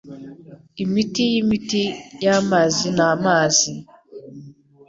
Imiti 0.83 1.21
yimiti 1.33 1.81
yamazi 2.25 2.85
ni 2.95 3.03
amazi. 3.13 3.71